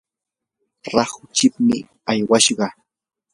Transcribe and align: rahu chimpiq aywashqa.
rahu 0.93 1.19
chimpiq 1.35 1.87
aywashqa. 2.11 2.67